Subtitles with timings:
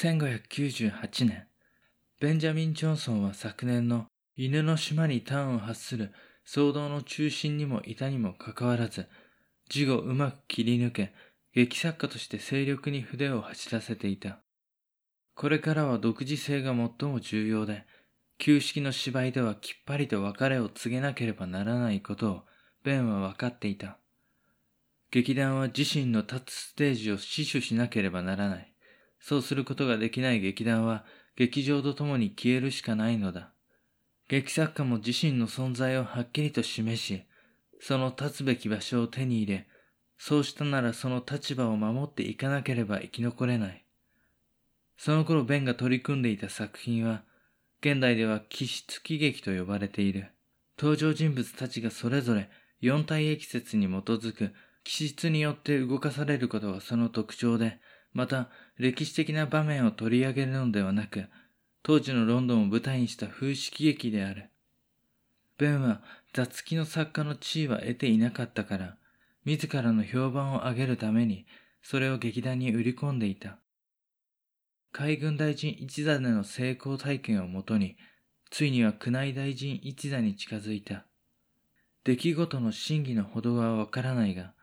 [0.00, 1.48] 1598年、
[2.20, 6.12] ベンジャミン・ジョンソンは昨年の犬の島に端を発する
[6.46, 9.08] 騒動の中心にもいたにもかかわらず、
[9.68, 11.12] 事後うまく切り抜け、
[11.52, 14.38] 劇作家として精力に筆を走らせていた。
[15.34, 17.84] これからは独自性が最も重要で、
[18.38, 22.42] 旧式の芝居ではきっぱりと別れを告げなければならないことを、
[22.84, 23.98] ベンは分かっていた。
[25.10, 28.72] 劇団は自身の立つステージを死守しなければならない。
[29.20, 31.04] そうすることができない劇団は、
[31.36, 33.52] 劇場と共に消えるしかないのだ。
[34.28, 37.24] 劇作家も自身の存在をはっきりと示し、
[37.80, 39.66] その立つべき場所を手に入れ、
[40.18, 43.84] そうしたならその立場を守っていかなければ生き残れない。
[44.96, 47.22] その頃ベンが取り組んでいた作品は、
[47.80, 50.32] 現代では気質喜劇と呼ばれている。
[50.76, 54.52] 登場人物たちがそれぞれ四体液説に基づく
[54.84, 57.78] 気質によって動かされることがその特徴で、
[58.12, 61.26] また歴史的な場面を取り上げるのではなく、
[61.82, 64.50] 当時のロンドンを舞台にした風刺劇である。
[65.56, 68.96] ベンは雑記の作家の地位は得ていなかったから、
[69.44, 71.46] 自らの評判を上げるために、
[71.82, 73.58] それを劇団に売り込んでいた。
[74.92, 77.96] 海軍大臣一座での成功体験をもとに、
[78.50, 81.06] ついには宮内大臣一座に近づいた。
[82.04, 84.54] 出来事の真偽のほどはわからないが、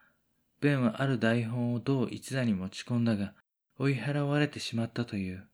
[0.62, 3.34] ベンはある台本を同一座に持ち込んだが、
[3.78, 5.48] 追い払われてしまったという。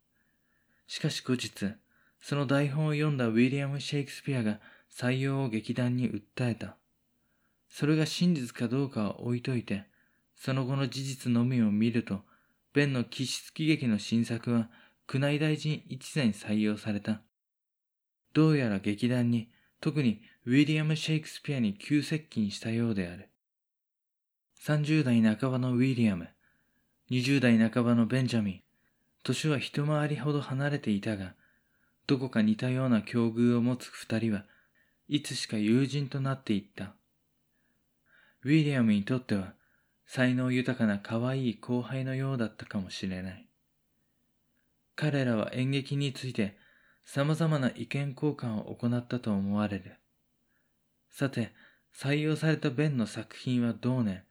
[0.88, 1.74] しかし後日、
[2.20, 4.60] その台本を読んだウィリアム・シェイクスピアが
[4.94, 6.78] 採用を劇団に訴えた。
[7.70, 9.86] それが真実かどうかは置いといて、
[10.36, 12.22] その後の事実のみを見ると、
[12.74, 14.70] ベンの気質喜劇の新作は
[15.12, 17.22] 宮内大臣一座に採用された。
[18.34, 23.31] どうやら劇団に、特にウィリアム・シェイクスピアに急接近したようである。
[24.64, 26.30] 30代半ばのウィリアム、
[27.10, 28.62] 20代半ばのベンジャミン、
[29.24, 31.34] 年は一回りほど離れていたが、
[32.06, 34.46] どこか似たような境遇を持つ二人は
[35.08, 36.94] いつしか友人となっていった。
[38.44, 39.54] ウィリアムにとっては
[40.06, 43.48] 才能豊かな可愛い後輩のようだったかもしれない。
[44.96, 46.56] 彼らは演劇について
[47.04, 49.96] 様々な意見交換を行ったと思われる。
[51.10, 51.52] さて、
[51.96, 54.24] 採用されたベンの作品は同年、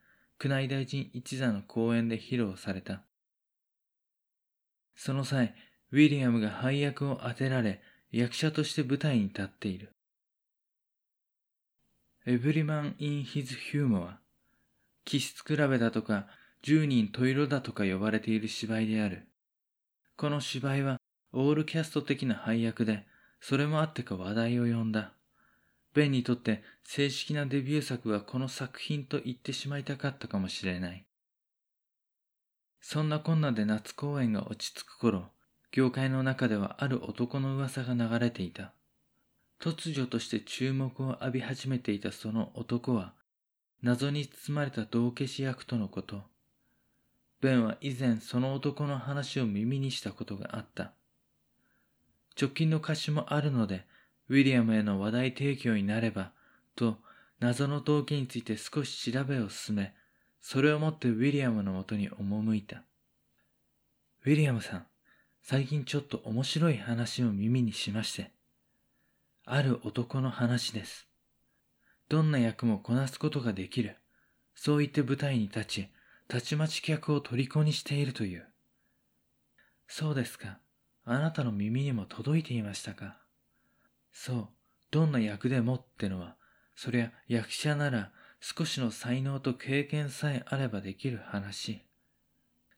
[0.43, 3.03] 宮内大臣一座の公演で披露された。
[4.95, 5.53] その際、
[5.91, 7.81] ウィリアムが配役を当てられ、
[8.11, 9.93] 役者として舞台に立っている。
[12.25, 14.19] エブリマン・イン・ヒズ・ヒューモア、
[15.05, 16.27] 気質比べだとか、
[16.63, 19.27] 十人十色だとか呼ばれている芝居である。
[20.17, 20.97] この芝居は、
[21.33, 23.05] オールキャスト的な配役で、
[23.39, 25.13] それもあってか話題を呼んだ。
[25.93, 31.05] ベンにとって正式なデビュー作はこの作品と言ってしまいたかったかもしれない。
[32.81, 35.29] そんなこんなで夏公演が落ち着く頃、
[35.71, 38.73] 業界の中ではある男の噂が流れていた。
[39.59, 43.13] 突如として注目を浴び始めていたその男は、
[43.83, 46.23] 謎に包まれた道化師役とのこと。
[47.41, 50.93] ベンは以前その男の話を耳にしたことがあった。
[52.39, 53.85] 直近の歌詞もあるので、
[54.31, 56.31] ウィリアムへの話題提供になれば、
[56.77, 56.99] と
[57.41, 59.93] 謎の動機について少し調べを進め、
[60.39, 62.85] それをもってウィリアムのもとに赴いた。
[64.25, 64.87] ウィリアムさん、
[65.41, 68.31] 最近ちょっと面白い話を耳にしまして。
[69.43, 71.09] ある男の話です。
[72.07, 73.97] どんな役もこなすことができる。
[74.55, 75.89] そう言って舞台に立ち、
[76.29, 78.47] たちまち客を虜にしているという。
[79.89, 80.59] そうですか。
[81.03, 83.20] あなたの耳にも届いていましたか？
[84.13, 84.47] そう、
[84.91, 86.35] どんな役でもってのは、
[86.75, 91.85] そりゃ役者なら少しの才能と経験さえあればできる話。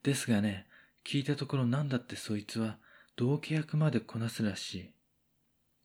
[0.04, 0.68] ですがね、
[1.06, 2.78] 聞いたところなんだってそいつは
[3.16, 4.94] 同期役までこなすらしい。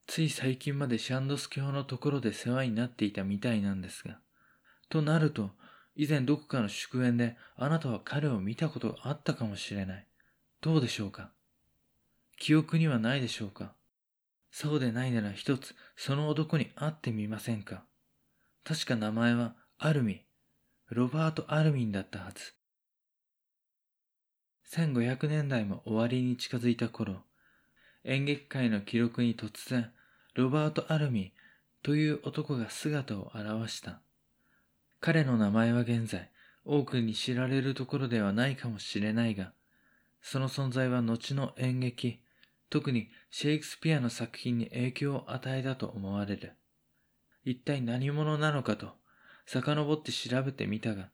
[0.06, 4.18] つい最近までシャンドス教のところで世話になっていたみたいなんですが。
[4.88, 5.50] となると、
[5.96, 10.06] 以前どこかの祝宴であなたは彼を見たことがあったかもしれない。
[10.60, 11.30] どうでしょうか？
[12.38, 13.74] 記憶にはないでしょうか？
[14.50, 17.84] そうでないなら一つその男に会ってみませんか？
[18.64, 20.24] 確か名前はアルミ、
[20.90, 22.54] ロバート・アルミンだったはず。
[24.70, 27.22] 1500年代も終わりに近づいた頃、
[28.04, 29.90] 演劇界の記録に突然、
[30.34, 31.32] ロバート・アルミ
[31.82, 34.00] という男が姿を現した。
[35.00, 36.30] 彼の名前は現在、
[36.64, 39.52] 多くに知られるところではないかもしれないが、
[40.20, 42.20] その存在は後の演劇、
[42.70, 46.52] 特にシェイクスピアの作品に影響を与えたと思われる。
[47.44, 48.92] 一体何者なのかと、
[49.46, 51.10] 遡って調べてみたが、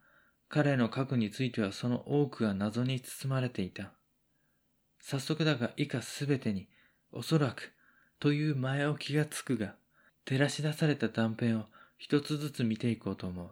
[0.48, 3.92] 彼の過去についてはその多くが謎に包まれていた。
[5.00, 6.68] 早速だが以下すべてに、
[7.12, 7.72] おそらく、
[8.18, 9.76] という前置きがつくが、
[10.24, 11.66] 照らし出された断片を
[11.98, 13.50] 一つずつ見ていこうと思う。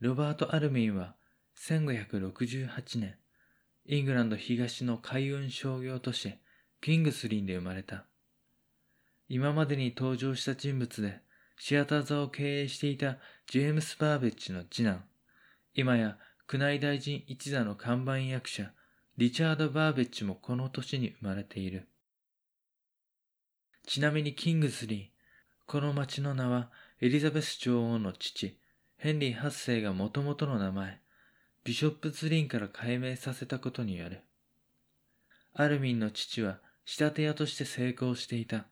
[0.00, 1.14] ロバート・アルミンは
[1.56, 3.16] 1568年、
[3.84, 6.38] イングランド東の海運商業都市
[6.80, 8.06] キングスリンで生まれた。
[9.28, 11.20] 今までに登場した人物で
[11.58, 13.18] シアター座を経営していた
[13.48, 15.04] ジェームス・バーベッジの次男、
[15.74, 16.16] 今や
[16.52, 18.72] 宮内大臣一座の看板役者、
[19.16, 21.88] リチャード・バーベッジもこの年に生まれている。
[23.84, 25.08] ちなみにキングスリー、
[25.66, 26.70] この町の名は
[27.00, 28.56] エリザベス女王の父、
[28.96, 31.01] ヘンリー8世がもともとの名前、
[31.64, 34.22] ビショップズリンから改名させたことによる。
[35.54, 38.66] アルミンの父は仕立て屋として成功していた。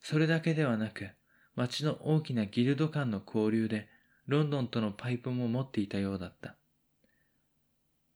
[0.00, 1.08] それだけではなく、
[1.54, 3.88] 町の大きなギルド間の交流で
[4.26, 6.56] ロンドンとのパイプも持っていたようだった。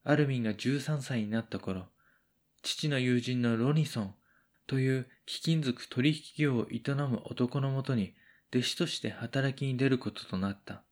[0.04, 1.86] アルミンが13歳になった頃、
[2.62, 4.14] 父の友人のロニソン
[4.66, 8.14] という貴金属取引業を営む男のもとに
[8.52, 10.82] 弟子として働きに出ることとなった。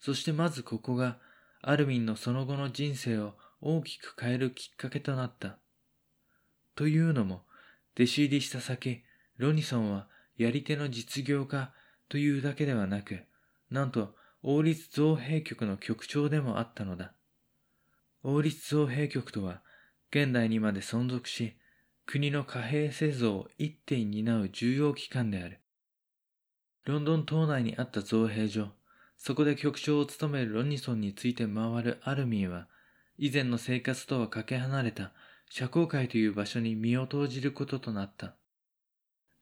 [0.00, 1.18] そしてまずここが
[1.66, 5.58] アルミンのその後の人生を大きく変えるきっかけとなった。
[6.74, 7.46] というのも、
[7.96, 9.02] 弟子入りした先、
[9.38, 11.72] ロニソンはやり手の実業家
[12.10, 13.24] というだけではなく、
[13.70, 17.14] なんと王立造幣局の局長でもあったのだ。
[18.22, 19.62] 王立造幣局とは、
[20.10, 21.56] 現代にまで存続し、
[22.04, 25.60] 国の貨幣製造を一手に担う重要機関である。
[26.84, 28.68] ロンドン島内にあった造幣所、
[29.26, 32.68] そこで局長を務めるロニソンについて回るアルミンは、
[33.16, 35.12] 以前の生活とはかけ離れた
[35.48, 38.34] 社交界という場所に身を投じることとなった。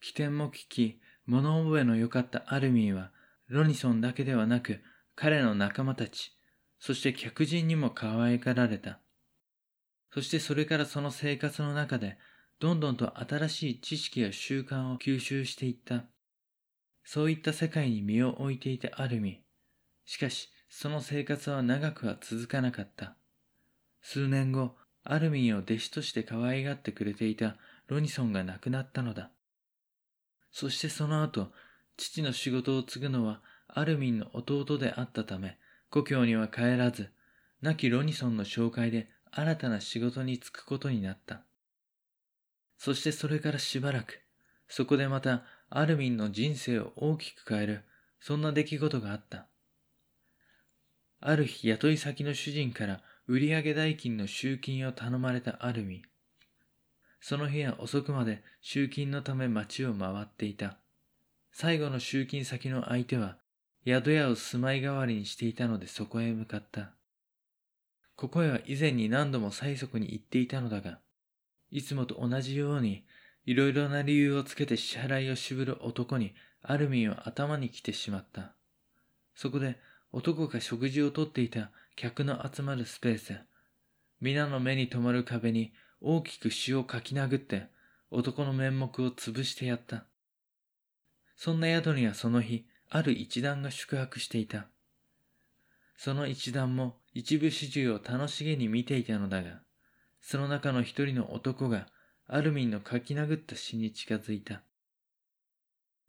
[0.00, 3.10] 起点も聞き、物覚えの良かったアルミンは、
[3.48, 4.80] ロニソンだけではなく、
[5.16, 6.30] 彼の仲間たち、
[6.78, 9.00] そして客人にも可愛がられた。
[10.14, 12.18] そしてそれからその生活の中で、
[12.60, 16.04] どんどんと新しい知識や習慣を吸収していった。
[17.02, 19.42] そういった世界に身を置いていたアルミン。
[20.04, 23.16] しかし、その生活は長くは続かなかった。
[24.00, 27.56] 数年後、アルミンを弟子として可愛がってくれていた
[27.88, 29.30] ロニソンが亡くなったのだ。
[30.50, 31.52] そしてその後、
[31.96, 35.58] 父の仕事を継ぐのはアルミンの弟であったため、
[35.90, 37.10] 故郷には帰らず、
[37.60, 41.42] 亡きロニソンの紹介で新たな仕事に就くことになった。
[42.76, 44.20] そしてそれからしばらく、
[44.68, 47.84] そこでまたアルミンの人生を大きく変える、
[48.20, 49.46] そんな出来事があった。
[51.24, 56.02] ある日雇い先の主人から売上代金の集金を頼まれたアルミ。
[57.20, 60.78] その日は遅くまで集金のため街を回っていた。
[61.52, 63.36] 最後の集金先の相手は
[63.86, 66.90] 宿屋を住まい代わりにしていたのでそこへ向かった。
[68.16, 70.98] ここへは以前に何度も催促に行っていたのだが、
[71.70, 73.04] いつもと同じように
[73.46, 78.54] いろいろな理由をつけて支払いを渋る男にアルミンを頭に来てしまった。
[79.36, 79.78] そこで
[80.12, 83.40] 男が食事をとっていた客の集まるスペース、
[84.20, 85.72] 皆の目に留まる壁に
[86.02, 87.68] 大きく詩を書き殴って
[88.10, 90.04] 男の面目を潰してやった。
[91.34, 94.66] そんな宿にはその日、ある一団が宿泊していた。
[95.96, 99.60] その一団も一部始終を楽しげに見ていたのだが、
[100.20, 101.86] その中の一人の男が
[102.26, 104.62] アルミンの書き殴った詩に近づいた。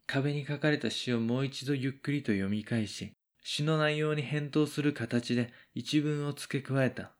[0.06, 3.14] 壁に書かれた詩をもう一度ゆっくりと読み返し、
[3.46, 7.12] 詩の内容に返答する形で一文を付け加えた。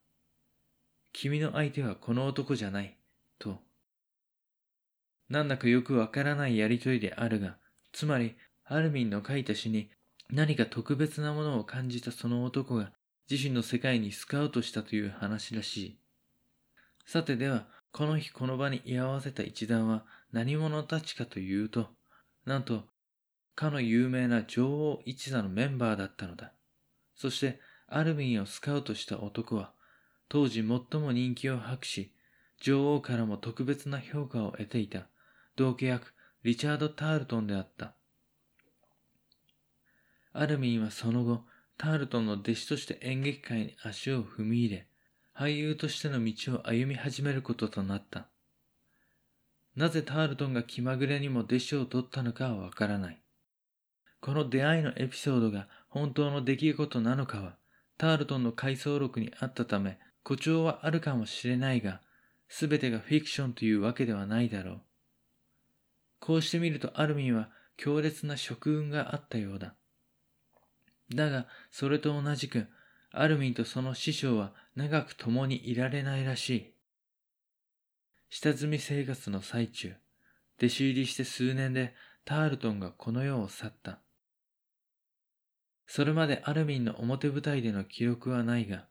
[1.13, 2.97] 君の相手はこの男じゃない、
[3.39, 3.59] と。
[5.29, 7.59] なんだかよくわからないやりとりであるが、
[7.93, 9.91] つまり、アルミンの書いた詩に
[10.31, 12.93] 何か特別なものを感じたその男が
[13.31, 15.99] 自身の世界にスカウトしたという話らしい。
[17.05, 21.91] さてでは、この日この場に居合わせた一団は何者たちかというと、
[22.47, 22.89] なんと
[23.55, 26.53] かの有名な女王一座のメンバーだったのだ。
[27.15, 29.73] そして、アルビンをスカウトした男は、
[30.29, 32.13] 当時最も人気を博し、
[32.61, 35.07] 女王からも特別な評価を得ていた、
[35.57, 37.95] 同家役リチャード・タールトンであった。
[40.33, 41.45] アルミンはその後、
[41.79, 44.87] タールトンの弟子として演劇界に足を踏み入れ、
[45.37, 48.29] 俳優としての道を歩み始めることとなった。
[49.77, 53.24] なぜタールトンが気まぐれにも弟子を取ったのかはわからない。
[54.25, 57.59] この出会いのエピソードが本当の出来事なのかは、
[57.99, 62.01] タールトンの回想録にあったため、誇張はあるかもしれないが、
[62.49, 64.81] すべてがフィクションというわけではないだろう。
[66.21, 69.75] こうしてみるとアルミンは強烈な職運があったようだ。
[71.15, 72.67] だが、それと同じく、
[73.11, 76.75] アルミンとその師匠は長く共にいられないらしい。
[78.31, 79.93] 下積み生活の最中、
[80.57, 84.01] 弟子入りして数年でタールトンがこの世を去った。
[85.87, 88.87] それまでアルミンの表舞台での記録はないが、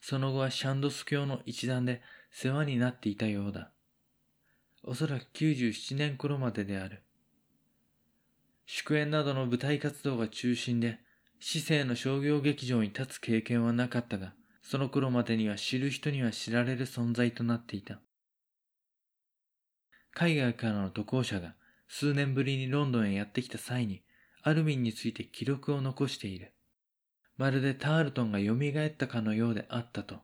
[0.00, 3.72] その後はシャンドス教の一団で世話になっていたようだ。
[4.82, 7.02] おそらく97年頃までである。
[8.66, 10.98] 祝宴などの舞台活動が中心で、
[11.40, 18.00] 市政の商業劇場に立つ経験はなかったが、その頃までには知る人には知られる存在となっていた。
[20.12, 21.54] 海外からの渡航者が
[21.86, 24.02] 数年ぶりにロンドンへやってきた際に、
[24.42, 26.52] アルミンについて記録を残している。
[27.36, 30.16] まるでタールトンが蘇ったかのようであったと。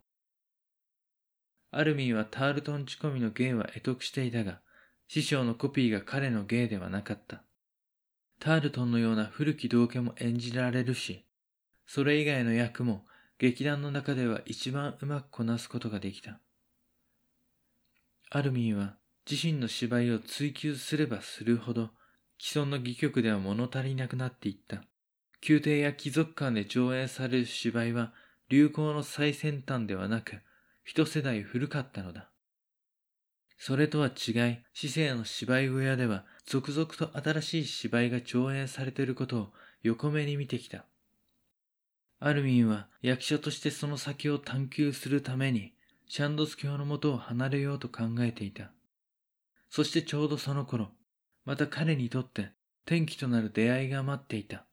[1.70, 4.60] アルミンはタールトン仕込みの芸は得得していたが、
[5.08, 7.42] 師匠のコピーが彼の芸ではなかった。
[8.40, 11.24] タールトンのような古き道家も演じられるし、
[11.86, 13.04] それ以外の役も
[13.38, 16.40] 劇団の中では一番うまくこなすことができた。
[18.30, 18.96] アルミンは
[19.30, 21.90] 自身の芝居を追求すればするほど
[22.38, 24.82] 既存の戯曲では物足りなくなっていった。
[25.46, 28.12] 宮廷や貴族間で上演される芝居は
[28.48, 30.40] 流行の最先端ではなく
[30.84, 32.30] 一世代古かったのだ。
[33.58, 34.12] それとは違い、
[34.72, 40.84] 市政の芝居小屋では続々と新しい芝居が上演されていることを横目に見てきた。
[42.20, 45.74] アルミンは役者としてその先を探求するために
[46.08, 48.70] シャンドス教のもとを離れようと考えていた。
[49.70, 50.90] そしてちょうどその頃、
[51.44, 52.52] また彼にとって
[52.86, 54.66] 転機となる出会いが待っていた。